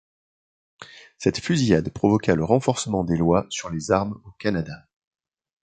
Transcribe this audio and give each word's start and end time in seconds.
Cette 1.19 1.37
fusillade 1.39 1.91
provoqua 1.93 2.33
le 2.33 2.43
renforcement 2.43 3.03
des 3.03 3.15
lois 3.15 3.45
sur 3.51 3.69
les 3.69 3.91
armes 3.91 4.19
au 4.25 4.31
Canada. 4.39 4.87